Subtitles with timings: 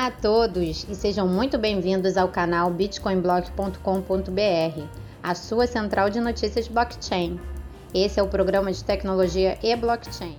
[0.00, 4.82] Olá a todos e sejam muito bem-vindos ao canal bitcoinblock.com.br,
[5.22, 7.38] a sua central de notícias blockchain.
[7.92, 10.38] Esse é o programa de tecnologia e blockchain.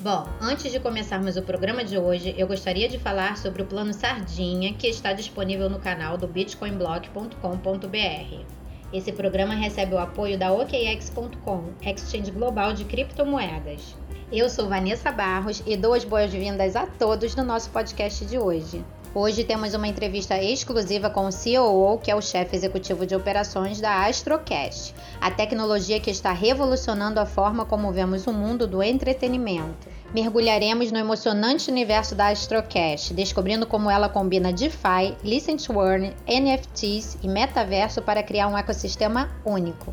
[0.00, 3.92] Bom, antes de começarmos o programa de hoje, eu gostaria de falar sobre o plano
[3.92, 8.46] Sardinha que está disponível no canal do bitcoinblock.com.br.
[8.90, 13.94] Esse programa recebe o apoio da OKX.com, exchange global de criptomoedas.
[14.32, 18.82] Eu sou Vanessa Barros e dou as boas-vindas a todos no nosso podcast de hoje.
[19.14, 23.78] Hoje temos uma entrevista exclusiva com o COO, que é o chefe executivo de operações
[23.78, 29.86] da Astrocast, a tecnologia que está revolucionando a forma como vemos o mundo do entretenimento.
[30.14, 37.18] Mergulharemos no emocionante universo da Astrocast, descobrindo como ela combina DeFi, Listen to Earn, NFTs
[37.22, 39.92] e metaverso para criar um ecossistema único.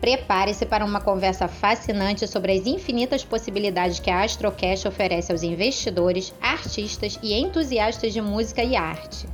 [0.00, 6.32] Prepare-se para uma conversa fascinante sobre as infinitas possibilidades que a Astrocash oferece aos investidores,
[6.40, 9.28] artistas e entusiastas de música e arte.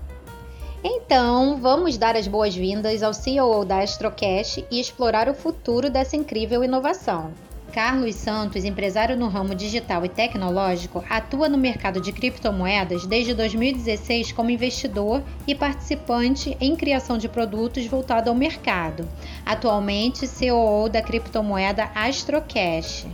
[0.82, 6.64] Então, vamos dar as boas-vindas ao CEO da Astrocash e explorar o futuro dessa incrível
[6.64, 7.32] inovação.
[7.74, 14.30] Carlos Santos, empresário no ramo digital e tecnológico, atua no mercado de criptomoedas desde 2016
[14.30, 19.08] como investidor e participante em criação de produtos voltado ao mercado.
[19.44, 23.08] Atualmente, CEO da criptomoeda Astrocash.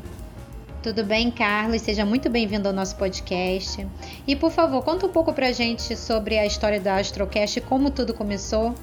[0.83, 1.81] Tudo bem, Carlos?
[1.81, 3.89] Seja muito bem-vindo ao nosso podcast.
[4.27, 7.91] E, por favor, conta um pouco pra gente sobre a história da Astrocash e como
[7.91, 8.75] tudo começou.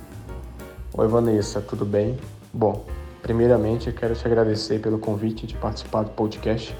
[0.95, 2.17] Oi, Vanessa, tudo bem?
[2.51, 2.83] Bom,
[3.27, 6.73] Primeiramente, eu quero te agradecer pelo convite de participar do podcast,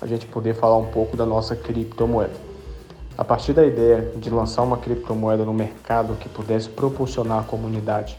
[0.00, 2.36] a gente poder falar um pouco da nossa criptomoeda.
[3.18, 8.16] A partir da ideia de lançar uma criptomoeda no mercado que pudesse proporcionar à comunidade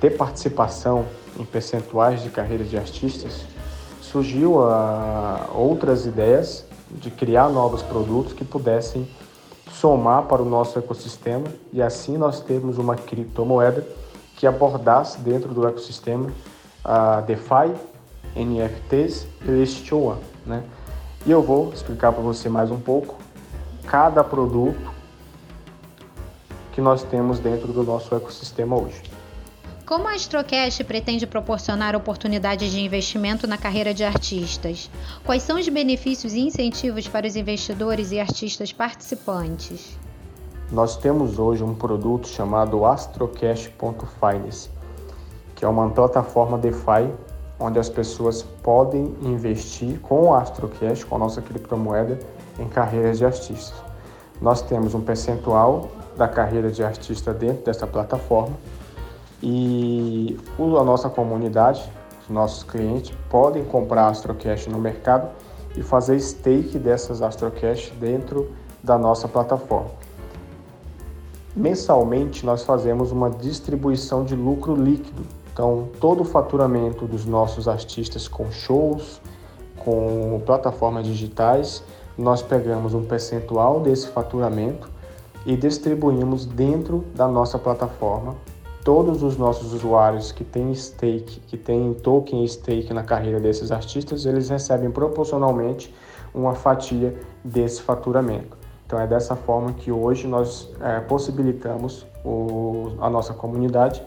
[0.00, 1.04] ter participação
[1.38, 3.44] em percentuais de carreiras de artistas,
[4.02, 9.08] surgiu a outras ideias de criar novos produtos que pudessem
[9.70, 13.86] somar para o nosso ecossistema e assim nós termos uma criptomoeda
[14.36, 16.32] que abordasse dentro do ecossistema
[16.84, 17.74] a DeFi,
[18.36, 20.16] NFTs e List1,
[20.46, 20.62] né?
[21.26, 23.16] E eu vou explicar para você mais um pouco
[23.86, 24.90] cada produto
[26.72, 29.02] que nós temos dentro do nosso ecossistema hoje.
[29.84, 34.90] Como a Astrocash pretende proporcionar oportunidades de investimento na carreira de artistas?
[35.24, 39.98] Quais são os benefícios e incentivos para os investidores e artistas participantes?
[40.70, 44.68] Nós temos hoje um produto chamado astrocash.finance
[45.58, 47.12] que é uma plataforma DeFi
[47.58, 52.16] onde as pessoas podem investir com o AstroCash, com a nossa criptomoeda,
[52.60, 53.74] em carreiras de artistas.
[54.40, 58.56] Nós temos um percentual da carreira de artista dentro dessa plataforma
[59.42, 61.90] e a nossa comunidade,
[62.22, 65.28] os nossos clientes, podem comprar AstroCash no mercado
[65.76, 69.90] e fazer stake dessas AstroCash dentro da nossa plataforma.
[71.56, 78.28] Mensalmente, nós fazemos uma distribuição de lucro líquido então, todo o faturamento dos nossos artistas
[78.28, 79.20] com shows,
[79.78, 81.82] com plataformas digitais,
[82.16, 84.88] nós pegamos um percentual desse faturamento
[85.44, 88.36] e distribuímos dentro da nossa plataforma.
[88.84, 94.26] Todos os nossos usuários que têm stake, que têm token stake na carreira desses artistas,
[94.26, 95.92] eles recebem proporcionalmente
[96.32, 98.56] uma fatia desse faturamento.
[98.86, 104.00] Então é dessa forma que hoje nós é, possibilitamos o, a nossa comunidade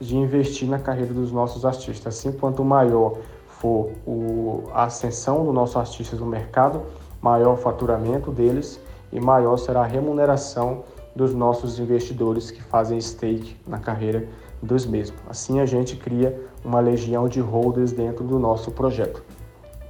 [0.00, 2.18] de investir na carreira dos nossos artistas.
[2.18, 6.82] Assim, quanto maior for o, a ascensão do nosso artista no mercado,
[7.20, 8.80] maior o faturamento deles
[9.12, 10.84] e maior será a remuneração
[11.14, 14.28] dos nossos investidores que fazem stake na carreira
[14.62, 15.18] dos mesmos.
[15.28, 19.22] Assim a gente cria uma legião de holders dentro do nosso projeto.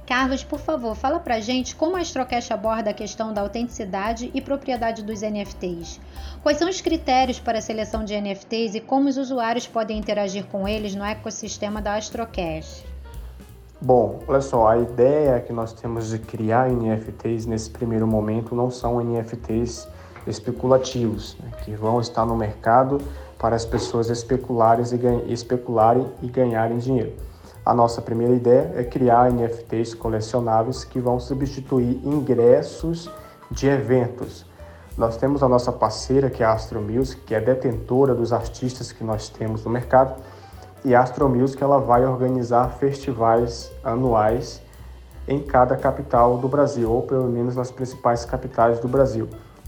[0.07, 4.39] Carlos, por favor, fala pra gente como a Astrocash aborda a questão da autenticidade e
[4.39, 5.99] propriedade dos NFTs.
[6.41, 10.45] Quais são os critérios para a seleção de NFTs e como os usuários podem interagir
[10.45, 12.85] com eles no ecossistema da Astrocash?
[13.81, 18.71] Bom, olha só, a ideia que nós temos de criar NFTs nesse primeiro momento não
[18.71, 19.89] são NFTs
[20.25, 22.97] especulativos, né, que vão estar no mercado
[23.37, 24.85] para as pessoas especularem
[25.27, 27.13] e, especularem e ganharem dinheiro.
[27.67, 33.11] A nossa primeira ideia é criar NFTs colecionáveis que vão substituir ingressos
[33.51, 34.45] de eventos.
[34.97, 38.93] Nós temos a nossa parceira, que é a Astro Music, que é detentora dos artistas
[38.93, 40.15] que nós temos no mercado,
[40.85, 44.61] e a Astro Music ela vai organizar festivais anuais
[45.27, 49.27] em cada capital do Brasil, ou pelo menos nas principais capitais do Brasil.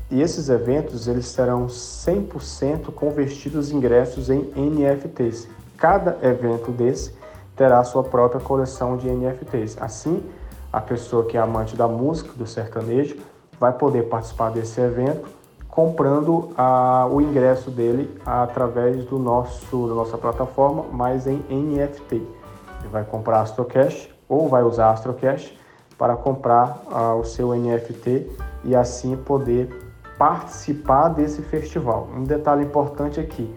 [0.10, 5.50] E esses eventos eles serão 100% convertidos ingressos em NFTs.
[5.75, 7.19] Cada evento desse
[7.59, 9.77] terá sua própria coleção de NFTs.
[9.81, 10.23] Assim,
[10.71, 13.17] a pessoa que é amante da música, do sertanejo,
[13.59, 15.27] vai poder participar desse evento
[15.67, 22.15] comprando a, o ingresso dele através do nosso, da nossa plataforma, mas em NFT.
[22.15, 25.53] Ele vai comprar AstroCash ou vai usar AstroCash
[25.97, 28.31] para comprar uh, o seu NFT
[28.63, 29.69] e assim poder
[30.17, 32.07] participar desse festival.
[32.15, 33.53] Um detalhe importante aqui,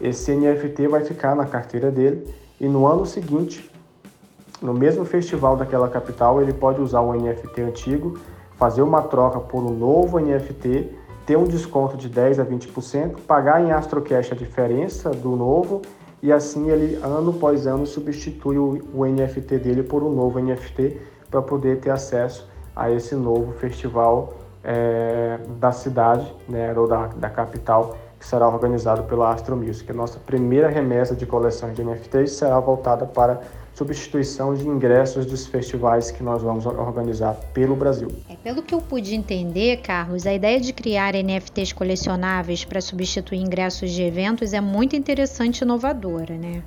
[0.00, 3.68] esse NFT vai ficar na carteira dele e no ano seguinte,
[4.62, 8.16] no mesmo festival daquela capital, ele pode usar o NFT antigo,
[8.56, 13.60] fazer uma troca por um novo NFT ter um desconto de 10 a 20%, pagar
[13.62, 15.82] em AstroCash a diferença do novo
[16.22, 21.00] e assim ele ano após ano substitui o, o NFT dele por um novo NFT
[21.30, 27.28] para poder ter acesso a esse novo festival é, da cidade né, ou da, da
[27.28, 29.90] capital que será organizado pela Astro Music.
[29.90, 33.40] A nossa primeira remessa de coleções de NFTs será voltada para
[33.74, 38.08] substituição de ingressos dos festivais que nós vamos organizar pelo Brasil.
[38.28, 43.40] É, pelo que eu pude entender, Carlos, a ideia de criar NFTs colecionáveis para substituir
[43.40, 46.62] ingressos de eventos é muito interessante e inovadora, né?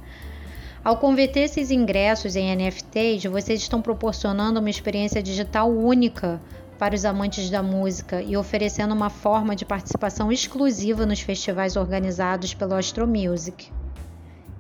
[0.84, 6.40] Ao converter esses ingressos em NFTs, vocês estão proporcionando uma experiência digital única
[6.78, 12.54] para os amantes da música e oferecendo uma forma de participação exclusiva nos festivais organizados
[12.54, 13.72] pelo Astro Music.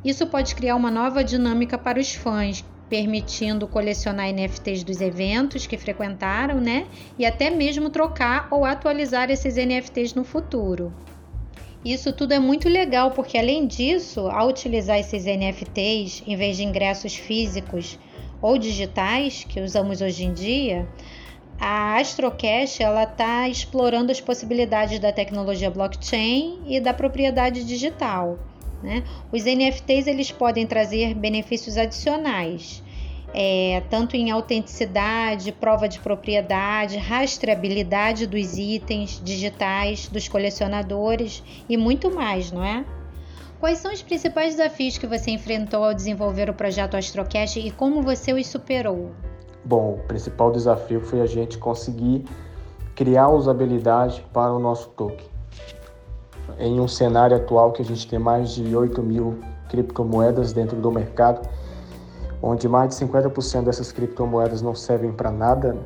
[0.03, 5.77] Isso pode criar uma nova dinâmica para os fãs, permitindo colecionar NFTs dos eventos que
[5.77, 6.85] frequentaram, né?
[7.17, 10.93] E até mesmo trocar ou atualizar esses NFTs no futuro.
[11.83, 16.63] Isso tudo é muito legal porque, além disso, ao utilizar esses NFTs em vez de
[16.63, 17.99] ingressos físicos
[18.41, 20.87] ou digitais que usamos hoje em dia,
[21.59, 28.37] a Astrocash ela está explorando as possibilidades da tecnologia blockchain e da propriedade digital.
[28.83, 29.03] Né?
[29.31, 32.83] Os NFTs eles podem trazer benefícios adicionais,
[33.33, 42.13] é, tanto em autenticidade, prova de propriedade, rastreabilidade dos itens digitais dos colecionadores e muito
[42.13, 42.85] mais, não é?
[43.59, 48.01] Quais são os principais desafios que você enfrentou ao desenvolver o projeto Astrocash e como
[48.01, 49.15] você os superou?
[49.65, 52.23] Bom, o principal desafio foi a gente conseguir
[52.95, 55.35] criar usabilidade para o nosso token
[56.59, 59.39] em um cenário atual que a gente tem mais de 8 mil
[59.69, 61.47] criptomoedas dentro do mercado,
[62.41, 65.81] onde mais de 50% dessas criptomoedas não servem para nada, né?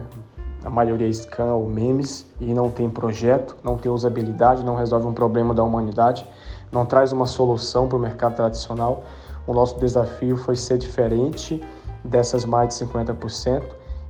[0.63, 5.07] a maioria é scam ou memes e não tem projeto, não tem usabilidade, não resolve
[5.07, 6.25] um problema da humanidade,
[6.71, 9.03] não traz uma solução para o mercado tradicional.
[9.47, 11.63] O nosso desafio foi ser diferente
[12.03, 13.63] dessas mais de 50%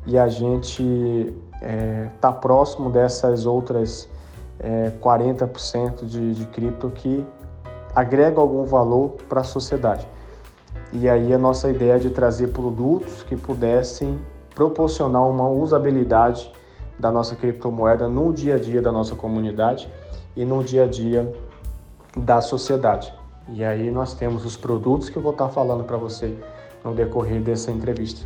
[0.06, 0.84] e a gente
[1.54, 4.10] está é, tá próximo dessas outras
[4.60, 7.26] é, 40% de, de cripto que
[7.96, 10.08] agrega algum valor para a sociedade.
[10.92, 14.20] E aí a nossa ideia é de trazer produtos que pudessem
[14.56, 16.52] proporcionar uma usabilidade
[16.98, 19.90] da nossa criptomoeda no dia a dia da nossa comunidade
[20.36, 21.32] e no dia a dia
[22.16, 23.14] da sociedade.
[23.50, 26.38] E aí nós temos os produtos que eu vou estar falando para você
[26.84, 28.26] no decorrer dessa entrevista.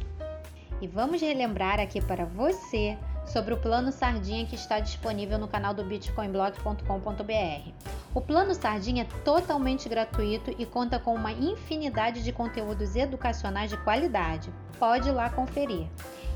[0.82, 5.74] E vamos relembrar aqui para você sobre o plano Sardinha que está disponível no canal
[5.74, 7.72] do bitcoinblog.com.br.
[8.14, 13.78] O plano Sardinha é totalmente gratuito e conta com uma infinidade de conteúdos educacionais de
[13.78, 14.52] qualidade.
[14.78, 15.88] Pode ir lá conferir.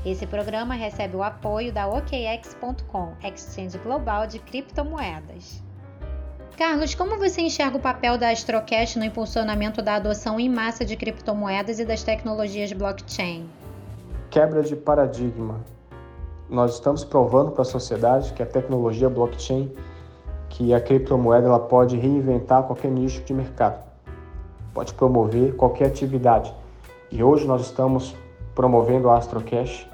[0.04, 5.67] Esse programa recebe o apoio da OKEx.com, Exchange Global de Criptomoedas.
[6.58, 10.96] Carlos, como você enxerga o papel da Astrocash no impulsionamento da adoção em massa de
[10.96, 13.48] criptomoedas e das tecnologias blockchain?
[14.28, 15.60] Quebra de paradigma
[16.50, 19.70] nós estamos provando para a sociedade que a tecnologia blockchain,
[20.48, 23.80] que a criptomoeda, ela pode reinventar qualquer nicho de mercado,
[24.74, 26.52] pode promover qualquer atividade.
[27.12, 28.16] E hoje nós estamos
[28.54, 29.86] promovendo a Astrocash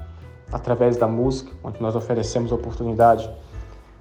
[0.51, 3.29] através da música, onde nós oferecemos a oportunidade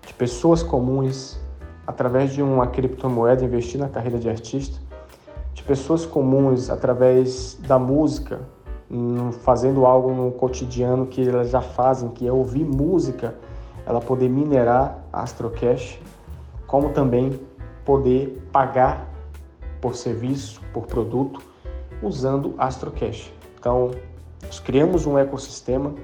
[0.06, 1.38] de pessoas comuns,
[1.86, 4.78] através de uma criptomoeda, investir na carreira de artista,
[5.52, 8.40] de pessoas comuns, através da música,
[9.42, 13.34] fazendo algo no cotidiano que elas já fazem, que é ouvir música,
[13.86, 16.00] ela poder minerar Astrocash,
[16.66, 17.38] como também
[17.84, 19.08] poder pagar
[19.80, 21.40] por serviço, por produto,
[22.02, 23.32] usando Astrocash.
[23.58, 23.90] Então,
[24.42, 25.94] nós criamos um ecossistema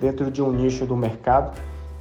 [0.00, 1.52] dentro de um nicho do mercado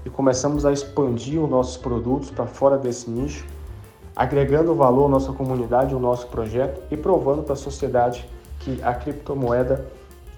[0.10, 3.46] e começamos a expandir os nossos produtos para fora desse nicho,
[4.16, 8.28] agregando valor à nossa comunidade, ao nosso projeto e provando para a sociedade
[8.60, 9.86] que a criptomoeda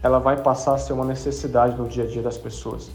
[0.04, 2.92] ela vai passar a ser uma necessidade no dia a dia das pessoas.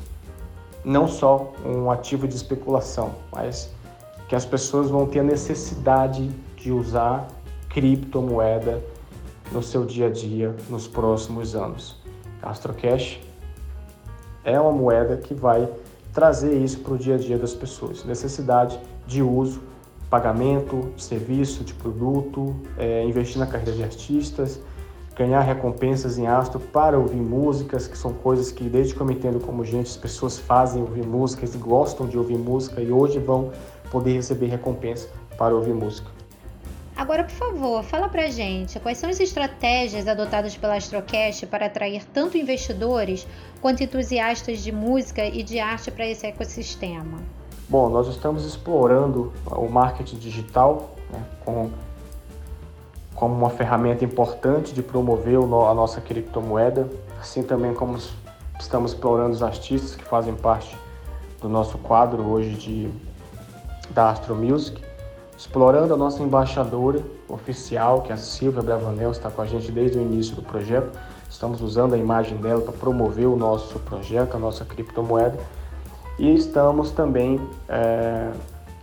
[0.84, 3.70] Não só um ativo de especulação, mas
[4.28, 7.26] que as pessoas vão ter a necessidade de usar
[7.70, 8.84] criptomoeda
[9.50, 11.96] no seu dia a dia nos próximos anos.
[12.42, 13.18] Astrocash
[14.44, 15.68] é uma moeda que vai
[16.16, 19.60] trazer isso para o dia a dia das pessoas, necessidade de uso
[20.08, 24.58] pagamento, serviço, de produto, é, investir na carreira de artistas,
[25.14, 29.12] ganhar recompensas em astro para ouvir músicas, que são coisas que desde que eu me
[29.12, 33.18] entendo como gente, as pessoas fazem ouvir músicas e gostam de ouvir música e hoje
[33.18, 33.50] vão
[33.90, 36.15] poder receber recompensa para ouvir música.
[36.96, 42.02] Agora, por favor, fala pra gente quais são as estratégias adotadas pela Astrocast para atrair
[42.06, 43.26] tanto investidores
[43.60, 47.18] quanto entusiastas de música e de arte para esse ecossistema.
[47.68, 51.70] Bom, nós estamos explorando o marketing digital né, com
[53.14, 56.88] como uma ferramenta importante de promover a nossa criptomoeda,
[57.18, 57.98] assim também como
[58.60, 60.76] estamos explorando os artistas que fazem parte
[61.40, 62.90] do nosso quadro hoje de,
[63.90, 64.82] da Astro Music,
[65.36, 69.98] explorando a nossa embaixadora oficial, que é a Silvia Bravanel, está com a gente desde
[69.98, 70.98] o início do projeto.
[71.28, 75.38] Estamos usando a imagem dela para promover o nosso projeto, a nossa criptomoeda.
[76.18, 77.38] E estamos também
[77.68, 78.30] é,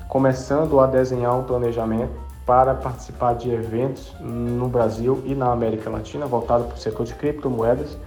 [0.07, 2.13] começando a desenhar um planejamento
[2.45, 7.15] para participar de eventos no Brasil e na América Latina voltado para o setor de
[7.15, 7.97] criptomoedas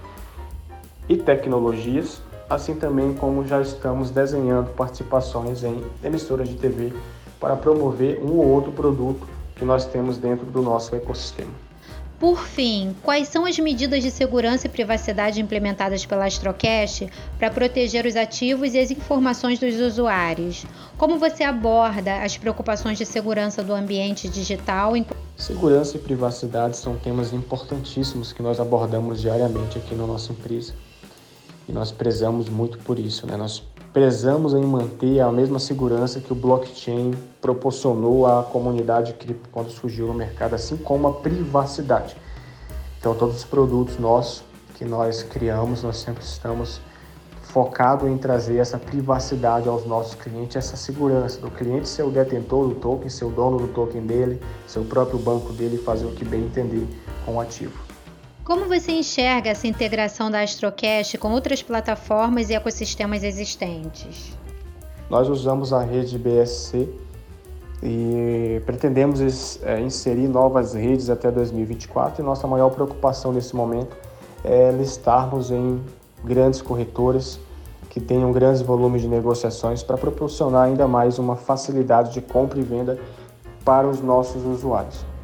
[1.09, 6.93] e tecnologias, assim também como já estamos desenhando participações em emissoras de TV
[7.39, 11.67] para promover um ou outro produto que nós temos dentro do nosso ecossistema.
[12.19, 18.07] Por fim, quais são as medidas de segurança e privacidade implementadas pela Astrocast para proteger
[18.07, 20.65] os ativos e as informações dos usuários?
[20.97, 24.93] Como você aborda as preocupações de segurança do ambiente digital?
[25.35, 30.73] Segurança e privacidade são temas importantíssimos que nós abordamos diariamente aqui na nossa empresa.
[31.69, 33.37] E nós prezamos muito por isso, né?
[33.37, 33.61] Nós
[33.97, 40.05] prezamos em manter a mesma segurança que o blockchain proporcionou à comunidade cripto quando surgiu
[40.05, 42.15] no mercado, assim como a privacidade.
[42.99, 44.43] Então, todos os produtos nossos
[44.75, 46.79] que nós criamos, nós sempre estamos
[47.41, 52.67] focado em trazer essa privacidade aos nossos clientes, essa segurança do cliente ser o detentor
[52.67, 56.11] do token, ser o dono do token dele, ser o próprio banco dele fazer o
[56.11, 56.87] que bem entender
[57.25, 57.86] com o ativo.
[58.47, 64.37] Como você enxerga essa integração da Astrocast com outras plataformas e ecossistemas existentes?
[65.09, 66.87] Nós usamos a rede BSC
[67.83, 73.97] e pretendemos é, inserir novas redes até 2024 e nossa maior preocupação nesse momento
[74.45, 75.83] é listarmos em
[76.23, 77.37] grandes corretoras
[77.89, 82.63] que tenham grandes volumes de negociações para proporcionar ainda mais uma facilidade de compra e
[82.63, 82.97] venda
[83.65, 85.16] para os nossos usuários.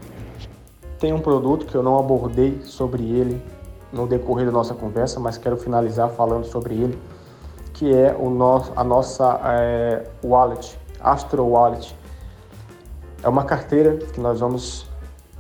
[1.04, 3.44] Tem um produto que eu não abordei sobre ele
[3.92, 6.98] no decorrer da nossa conversa, mas quero finalizar falando sobre ele,
[7.74, 11.94] que é o nosso, a nossa é, wallet, Astro Wallet.
[13.22, 14.90] É uma carteira que nós vamos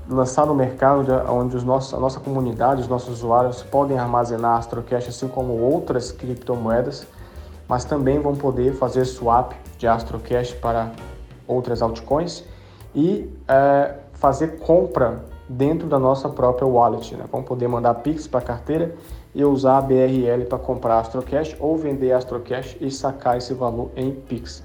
[0.10, 5.08] lançar no mercado onde os nossos, a nossa comunidade, os nossos usuários podem armazenar AstroCash
[5.08, 7.08] assim como outras criptomoedas,
[7.70, 10.92] mas também vão poder fazer swap de AstroCash para
[11.48, 12.44] outras altcoins
[12.94, 17.16] e é, fazer compra dentro da nossa própria wallet.
[17.16, 17.26] Né?
[17.32, 18.96] Vamos poder mandar Pix para carteira
[19.34, 24.12] e usar a BRL para comprar AstroCash ou vender AstroCash e sacar esse valor em
[24.12, 24.64] Pix,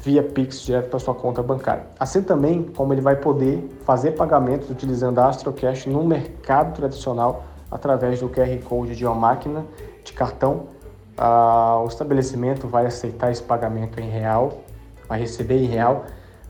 [0.00, 1.84] via Pix direto para sua conta bancária.
[1.98, 8.20] Assim também como ele vai poder fazer pagamentos utilizando a AstroCash no mercado tradicional através
[8.20, 9.64] do QR Code de uma máquina
[10.02, 10.68] de cartão.
[11.16, 14.60] Ah, o estabelecimento vai aceitar esse pagamento em real,
[15.08, 16.04] vai receber em real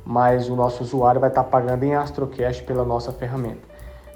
[0.04, 3.60] mas o nosso usuário vai estar pagando em AstroCash pela nossa ferramenta.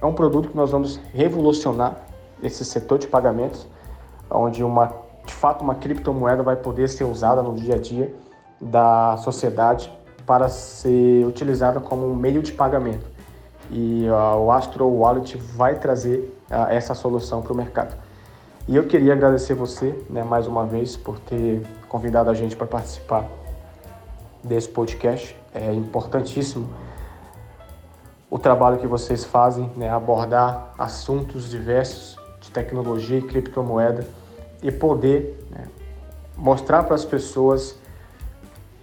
[0.00, 1.96] É um produto que nós vamos revolucionar
[2.42, 3.66] esse setor de pagamentos,
[4.30, 4.92] onde uma,
[5.24, 8.14] de fato uma criptomoeda vai poder ser usada no dia a dia
[8.60, 9.92] da sociedade
[10.26, 13.06] para ser utilizada como um meio de pagamento.
[13.70, 17.96] E uh, o Astro Wallet vai trazer uh, essa solução para o mercado.
[18.66, 22.66] E eu queria agradecer você, né, mais uma vez, por ter convidado a gente para
[22.66, 23.24] participar
[24.42, 25.36] desse podcast.
[25.54, 26.68] É importantíssimo
[28.30, 34.06] o trabalho que vocês fazem, né, abordar assuntos diversos de tecnologia e criptomoeda
[34.62, 35.66] e poder né,
[36.36, 37.78] mostrar para as pessoas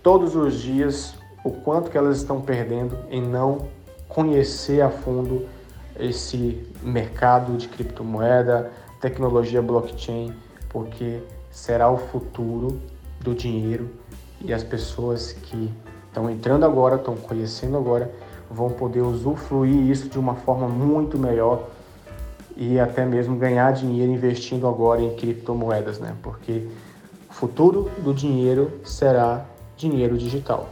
[0.01, 3.67] todos os dias o quanto que elas estão perdendo em não
[4.07, 5.47] conhecer a fundo
[5.97, 10.33] esse mercado de criptomoeda, tecnologia blockchain,
[10.69, 11.21] porque
[11.51, 12.81] será o futuro
[13.21, 13.89] do dinheiro
[14.45, 15.71] e as pessoas que
[16.07, 18.11] estão entrando agora, estão conhecendo agora,
[18.49, 21.67] vão poder usufruir isso de uma forma muito melhor
[22.55, 26.15] e até mesmo ganhar dinheiro investindo agora em criptomoedas, né?
[26.21, 26.67] Porque
[27.29, 30.69] o futuro do dinheiro será dinheiro digital.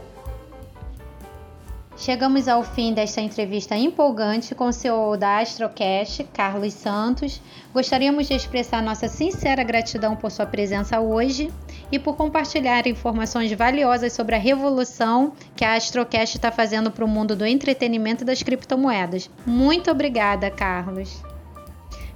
[1.96, 7.40] Chegamos ao fim desta entrevista empolgante com o CEO da Astrocash, Carlos Santos.
[7.72, 11.52] Gostaríamos de expressar nossa sincera gratidão por sua presença hoje
[11.90, 17.08] e por compartilhar informações valiosas sobre a revolução que a Astrocash está fazendo para o
[17.08, 19.30] mundo do entretenimento e das criptomoedas.
[19.46, 21.33] Muito obrigada, Carlos.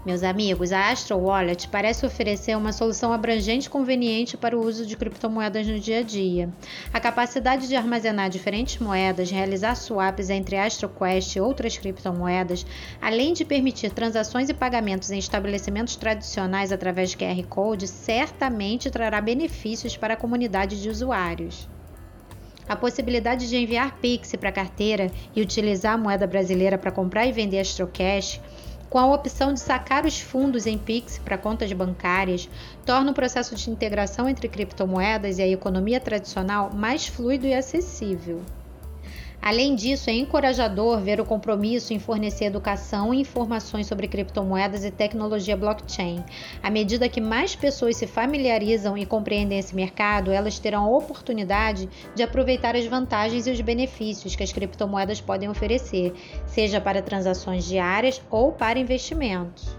[0.07, 4.87] Meus amigos, a Astro Wallet parece oferecer uma solução abrangente e conveniente para o uso
[4.87, 6.49] de criptomoedas no dia a dia.
[6.93, 12.65] A capacidade de armazenar diferentes moedas, realizar swaps entre AstroQuest e outras criptomoedas,
[13.03, 19.21] além de permitir transações e pagamentos em estabelecimentos tradicionais através de QR Code, certamente trará
[19.21, 21.69] benefícios para a comunidade de usuários.
[22.69, 27.27] A possibilidade de enviar Pix para a carteira e utilizar a moeda brasileira para comprar
[27.27, 28.41] e vender AstroCash
[28.89, 32.49] com a opção de sacar os fundos em Pix para contas bancárias,
[32.85, 38.43] torna o processo de integração entre criptomoedas e a economia tradicional mais fluido e acessível.
[39.41, 44.91] Além disso, é encorajador ver o compromisso em fornecer educação e informações sobre criptomoedas e
[44.91, 46.25] tecnologia blockchain.
[46.63, 51.89] À medida que mais pessoas se familiarizam e compreendem esse mercado, elas terão a oportunidade
[52.15, 56.13] de aproveitar as vantagens e os benefícios que as criptomoedas podem oferecer,
[56.47, 59.77] seja para transações diárias ou para investimentos.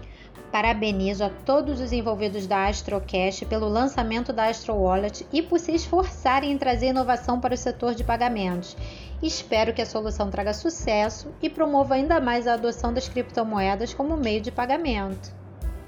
[0.52, 5.72] Parabenizo a todos os envolvidos da AstroCash pelo lançamento da Astro Wallet e por se
[5.72, 8.76] esforçarem em trazer inovação para o setor de pagamentos.
[9.22, 14.16] Espero que a solução traga sucesso e promova ainda mais a adoção das criptomoedas como
[14.16, 15.39] meio de pagamento.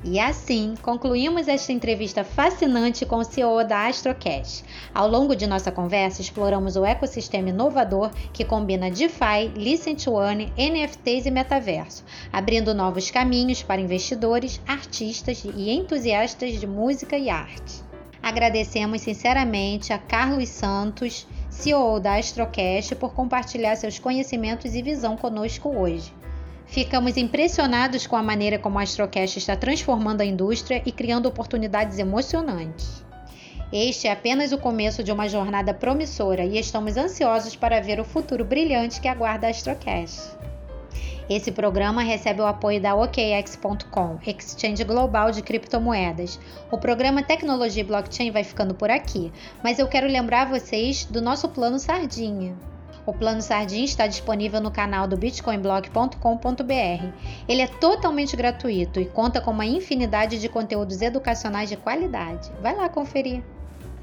[0.05, 4.65] E assim, concluímos esta entrevista fascinante com o CEO da AstroCash.
[4.93, 11.27] Ao longo de nossa conversa, exploramos o ecossistema inovador que combina DeFi, Licent One, NFTs
[11.27, 17.85] e metaverso, abrindo novos caminhos para investidores, artistas e entusiastas de música e arte.
[18.21, 25.69] Agradecemos sinceramente a Carlos Santos, CEO da Astrocash, por compartilhar seus conhecimentos e visão conosco
[25.69, 26.13] hoje.
[26.73, 31.99] Ficamos impressionados com a maneira como a Astrocast está transformando a indústria e criando oportunidades
[31.99, 33.05] emocionantes.
[33.71, 38.05] Este é apenas o começo de uma jornada promissora e estamos ansiosos para ver o
[38.07, 40.35] futuro brilhante que aguarda a Astrocast.
[41.29, 46.41] Esse programa recebe o apoio da OKX.com, Exchange Global de Criptomoedas.
[46.71, 49.31] O programa Tecnologia e Blockchain vai ficando por aqui,
[49.63, 52.72] mas eu quero lembrar vocês do nosso plano Sardinha.
[53.05, 57.07] O plano Sardinha está disponível no canal do bitcoinblog.com.br.
[57.49, 62.53] Ele é totalmente gratuito e conta com uma infinidade de conteúdos educacionais de qualidade.
[62.61, 63.43] Vai lá conferir.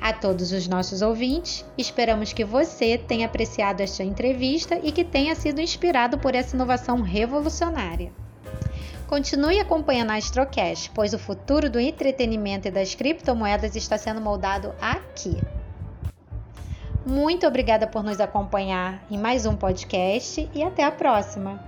[0.02, 5.36] A todos os nossos ouvintes, esperamos que você tenha apreciado esta entrevista e que tenha
[5.36, 8.12] sido inspirado por essa inovação revolucionária.
[9.08, 14.74] Continue acompanhando a Astrocast, pois o futuro do entretenimento e das criptomoedas está sendo moldado
[14.80, 15.38] aqui.
[17.10, 21.60] Muito obrigada por nos acompanhar em mais um podcast e até a próxima!